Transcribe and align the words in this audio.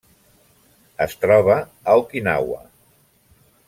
Es 1.07 1.15
troba 1.25 1.59
a 1.61 1.97
Okinawa. 2.03 2.63